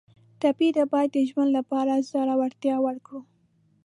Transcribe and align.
ټپي 0.39 0.69
ته 0.77 0.83
باید 0.91 1.09
د 1.13 1.17
ژوند 1.29 1.49
لپاره 1.57 2.03
زړورتیا 2.09 2.75
ورکړو. 2.85 3.19